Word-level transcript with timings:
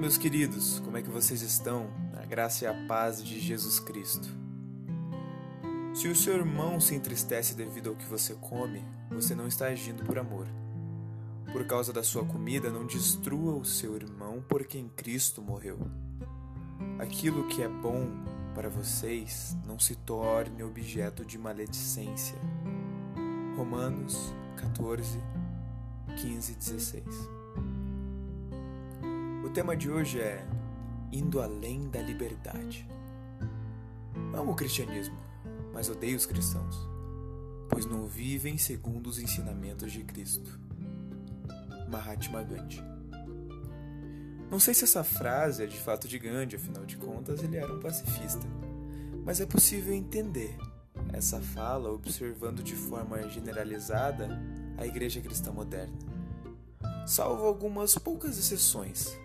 meus 0.00 0.16
queridos, 0.16 0.80
como 0.80 0.96
é 0.96 1.02
que 1.02 1.10
vocês 1.10 1.42
estão? 1.42 1.90
A 2.20 2.24
graça 2.24 2.64
e 2.64 2.66
a 2.66 2.74
paz 2.86 3.22
de 3.22 3.38
Jesus 3.38 3.78
Cristo. 3.78 4.28
Se 5.94 6.08
o 6.08 6.16
seu 6.16 6.34
irmão 6.34 6.80
se 6.80 6.94
entristece 6.94 7.54
devido 7.54 7.90
ao 7.90 7.96
que 7.96 8.06
você 8.06 8.34
come, 8.34 8.82
você 9.10 9.34
não 9.34 9.46
está 9.46 9.66
agindo 9.66 10.02
por 10.04 10.18
amor. 10.18 10.46
Por 11.52 11.66
causa 11.66 11.92
da 11.92 12.02
sua 12.02 12.24
comida, 12.24 12.70
não 12.70 12.86
destrua 12.86 13.54
o 13.54 13.64
seu 13.64 13.94
irmão 13.94 14.42
por 14.48 14.64
quem 14.64 14.88
Cristo 14.88 15.42
morreu. 15.42 15.78
Aquilo 16.98 17.46
que 17.46 17.62
é 17.62 17.68
bom 17.68 18.08
para 18.54 18.68
vocês 18.68 19.56
não 19.66 19.78
se 19.78 19.94
torne 19.96 20.62
objeto 20.62 21.24
de 21.24 21.36
maledicência. 21.36 22.38
Romanos 23.56 24.32
14, 24.56 25.18
15 26.16 26.52
e 26.52 26.54
16. 26.54 27.39
O 29.50 29.52
tema 29.52 29.76
de 29.76 29.90
hoje 29.90 30.20
é 30.20 30.46
Indo 31.10 31.42
além 31.42 31.90
da 31.90 32.00
liberdade. 32.00 32.88
Amo 34.32 34.52
o 34.52 34.54
cristianismo, 34.54 35.18
mas 35.72 35.88
odeio 35.88 36.16
os 36.16 36.24
cristãos, 36.24 36.76
pois 37.68 37.84
não 37.84 38.06
vivem 38.06 38.56
segundo 38.56 39.08
os 39.08 39.18
ensinamentos 39.18 39.90
de 39.90 40.04
Cristo. 40.04 40.56
Mahatma 41.90 42.44
Gandhi. 42.44 42.80
Não 44.48 44.60
sei 44.60 44.72
se 44.72 44.84
essa 44.84 45.02
frase 45.02 45.64
é 45.64 45.66
de 45.66 45.80
fato 45.80 46.06
de 46.06 46.16
Gandhi, 46.16 46.54
afinal 46.54 46.86
de 46.86 46.96
contas 46.96 47.42
ele 47.42 47.56
era 47.56 47.74
um 47.74 47.80
pacifista, 47.80 48.46
mas 49.24 49.40
é 49.40 49.46
possível 49.46 49.92
entender 49.92 50.56
essa 51.12 51.40
fala 51.40 51.90
observando 51.90 52.62
de 52.62 52.76
forma 52.76 53.28
generalizada 53.28 54.28
a 54.78 54.86
igreja 54.86 55.20
cristã 55.20 55.50
moderna. 55.50 55.98
Salvo 57.04 57.46
algumas 57.46 57.98
poucas 57.98 58.38
exceções, 58.38 59.18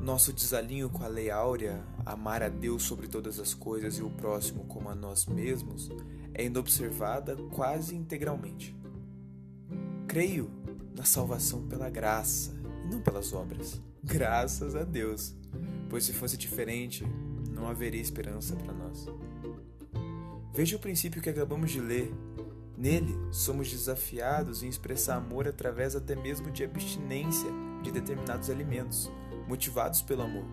nosso 0.00 0.32
desalinho 0.32 0.88
com 0.88 1.04
a 1.04 1.08
lei 1.08 1.30
áurea, 1.30 1.84
amar 2.06 2.42
a 2.42 2.48
Deus 2.48 2.82
sobre 2.84 3.06
todas 3.06 3.38
as 3.38 3.52
coisas 3.52 3.98
e 3.98 4.02
o 4.02 4.08
próximo 4.08 4.64
como 4.64 4.88
a 4.88 4.94
nós 4.94 5.26
mesmos, 5.26 5.90
é 6.32 6.44
inobservada 6.44 7.36
quase 7.50 7.94
integralmente. 7.94 8.74
Creio 10.08 10.50
na 10.96 11.04
salvação 11.04 11.68
pela 11.68 11.90
graça 11.90 12.56
e 12.84 12.88
não 12.88 13.00
pelas 13.00 13.34
obras. 13.34 13.80
Graças 14.02 14.74
a 14.74 14.84
Deus, 14.84 15.34
pois 15.90 16.04
se 16.04 16.14
fosse 16.14 16.36
diferente, 16.38 17.04
não 17.50 17.68
haveria 17.68 18.00
esperança 18.00 18.56
para 18.56 18.72
nós. 18.72 19.06
Veja 20.54 20.76
o 20.76 20.80
princípio 20.80 21.20
que 21.20 21.28
acabamos 21.28 21.70
de 21.70 21.80
ler. 21.80 22.10
Nele, 22.76 23.14
somos 23.30 23.70
desafiados 23.70 24.62
em 24.62 24.68
expressar 24.68 25.16
amor 25.16 25.46
através 25.46 25.94
até 25.94 26.16
mesmo 26.16 26.50
de 26.50 26.64
abstinência 26.64 27.50
de 27.82 27.92
determinados 27.92 28.48
alimentos 28.48 29.10
motivados 29.50 30.00
pelo 30.00 30.22
amor. 30.22 30.44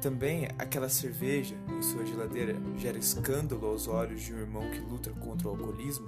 Também 0.00 0.48
aquela 0.58 0.88
cerveja 0.88 1.54
em 1.68 1.82
sua 1.82 2.06
geladeira 2.06 2.56
gera 2.78 2.96
escândalo 2.96 3.66
aos 3.66 3.86
olhos 3.86 4.22
de 4.22 4.32
um 4.32 4.38
irmão 4.38 4.70
que 4.70 4.80
luta 4.80 5.10
contra 5.10 5.46
o 5.46 5.50
alcoolismo? 5.50 6.06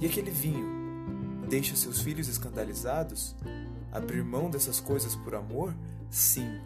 E 0.00 0.06
aquele 0.06 0.30
vinho 0.30 1.44
deixa 1.48 1.76
seus 1.76 2.00
filhos 2.00 2.26
escandalizados? 2.26 3.36
Abrir 3.92 4.24
mão 4.24 4.48
dessas 4.48 4.80
coisas 4.80 5.14
por 5.14 5.34
amor? 5.34 5.74
Sim. 6.08 6.58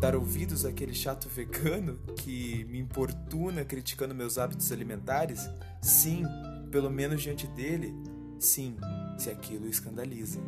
Dar 0.00 0.16
ouvidos 0.16 0.64
àquele 0.64 0.92
chato 0.92 1.28
vegano 1.28 2.00
que 2.16 2.64
me 2.64 2.80
importuna 2.80 3.64
criticando 3.64 4.14
meus 4.16 4.36
hábitos 4.36 4.72
alimentares? 4.72 5.48
Sim, 5.80 6.24
pelo 6.72 6.90
menos 6.90 7.22
diante 7.22 7.46
dele? 7.46 7.94
Sim, 8.40 8.76
se 9.16 9.30
aquilo 9.30 9.68
escandaliza. 9.68 10.40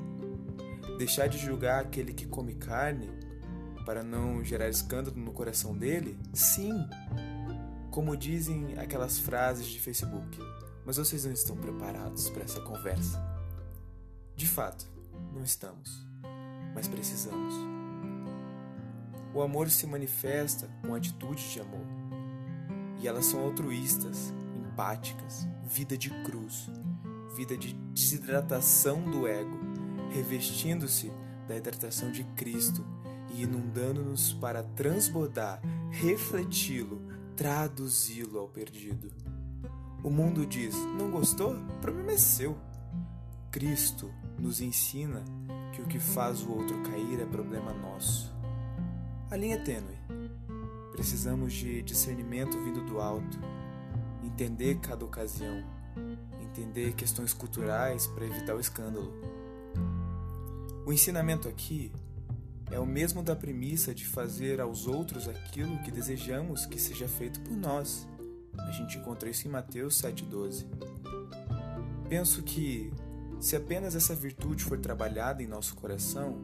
Deixar 0.99 1.27
de 1.27 1.39
julgar 1.39 1.83
aquele 1.83 2.13
que 2.13 2.27
come 2.27 2.55
carne 2.55 3.11
para 3.85 4.03
não 4.03 4.45
gerar 4.45 4.69
escândalo 4.69 5.17
no 5.17 5.33
coração 5.33 5.77
dele? 5.77 6.17
Sim! 6.33 6.73
Como 7.91 8.17
dizem 8.17 8.79
aquelas 8.79 9.19
frases 9.19 9.67
de 9.67 9.81
Facebook, 9.81 10.39
mas 10.85 10.97
vocês 10.97 11.25
não 11.25 11.33
estão 11.33 11.57
preparados 11.57 12.31
para 12.31 12.45
essa 12.45 12.61
conversa. 12.61 13.23
De 14.37 14.47
fato, 14.47 14.87
não 15.33 15.43
estamos, 15.43 16.07
mas 16.75 16.87
precisamos. 16.87 17.55
O 19.33 19.43
amor 19.43 19.69
se 19.71 19.87
manifesta 19.87 20.69
com 20.81 20.95
atitudes 20.95 21.53
de 21.53 21.61
amor, 21.61 21.87
e 23.01 23.09
elas 23.09 23.27
são 23.27 23.41
altruístas, 23.41 24.33
empáticas, 24.57 25.47
vida 25.65 25.99
de 25.99 26.11
cruz, 26.23 26.71
vida 27.37 27.57
de 27.57 27.75
desidratação 27.93 29.03
do 29.11 29.27
ego 29.27 29.74
revestindo-se 30.15 31.11
da 31.49 31.57
hidratação 31.57 32.13
de 32.13 32.23
Cristo 32.37 32.87
e 33.35 33.43
inundando-nos 33.43 34.33
para 34.35 34.63
transbordar, 34.63 35.61
refleti-lo, 35.91 37.03
traduzi-lo 37.37 38.39
ao 38.39 38.49
perdido. 38.49 39.11
O 40.05 40.11
mundo 40.11 40.47
diz: 40.47 40.77
não 40.99 41.11
gostou? 41.11 41.55
O 41.55 41.81
problema 41.81 42.13
é 42.13 42.17
seu. 42.17 42.57
Cristo 43.51 44.11
nos 44.39 44.61
ensina 44.61 45.25
que 45.73 45.83
o 45.83 45.87
que 45.87 45.99
faz 45.99 46.43
o 46.43 46.53
outro 46.53 46.81
cair 46.83 47.21
é 47.21 47.27
problema 47.27 47.73
nosso. 47.73 48.33
A 49.31 49.37
linha 49.37 49.57
é 49.57 49.59
tênue. 49.59 49.99
Precisamos 50.93 51.53
de 51.53 51.83
discernimento 51.83 52.57
vindo 52.63 52.85
do 52.85 53.01
alto, 53.01 53.39
entender 54.23 54.79
cada 54.79 55.05
ocasião, 55.05 55.65
entender 56.41 56.93
questões 56.95 57.33
culturais 57.33 58.07
para 58.07 58.27
evitar 58.27 58.55
o 58.55 58.61
escândalo. 58.61 59.13
O 60.87 60.93
ensinamento 60.93 61.49
aqui 61.49 61.91
é 62.71 62.79
o 62.79 62.85
mesmo 62.85 63.23
da 63.23 63.35
premissa 63.35 63.95
de 63.95 64.05
fazer 64.05 64.61
aos 64.61 64.87
outros 64.87 65.27
aquilo 65.27 65.79
que 65.83 65.91
desejamos 65.91 66.67
que 66.67 66.79
seja 66.79 67.09
feito 67.09 67.41
por 67.41 67.57
nós. 67.57 68.07
A 68.59 68.71
gente 68.71 68.99
encontra 68.99 69.31
isso 69.31 69.49
em 69.49 69.51
Mateus 69.51 70.01
7,12. 70.03 70.67
Penso 72.07 72.43
que, 72.43 72.93
se 73.41 73.57
apenas 73.57 73.97
essa 73.97 74.15
virtude 74.15 74.63
for 74.63 74.79
trabalhada 74.79 75.43
em 75.43 75.47
nosso 75.47 75.75
coração, 75.75 76.39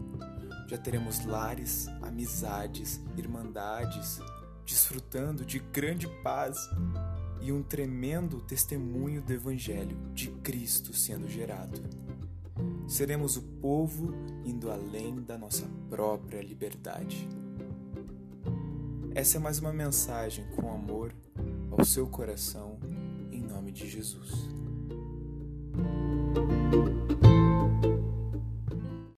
já 0.66 0.78
teremos 0.78 1.26
lares, 1.26 1.86
amizades, 2.00 2.98
irmandades, 3.18 4.20
desfrutando 4.64 5.44
de 5.44 5.58
grande 5.58 6.08
paz 6.22 6.56
e 7.42 7.52
um 7.52 7.62
tremendo 7.62 8.40
testemunho 8.40 9.20
do 9.20 9.32
Evangelho 9.32 9.98
de 10.14 10.28
Cristo 10.28 10.94
sendo 10.94 11.28
gerado. 11.28 11.78
Seremos 12.90 13.36
o 13.36 13.42
povo 13.42 14.12
indo 14.44 14.68
além 14.68 15.22
da 15.22 15.38
nossa 15.38 15.64
própria 15.88 16.42
liberdade. 16.42 17.28
Essa 19.14 19.36
é 19.36 19.40
mais 19.40 19.60
uma 19.60 19.72
mensagem 19.72 20.44
com 20.56 20.74
amor 20.74 21.14
ao 21.70 21.84
seu 21.84 22.08
coração, 22.08 22.80
em 23.30 23.42
nome 23.42 23.70
de 23.70 23.88
Jesus. 23.88 24.32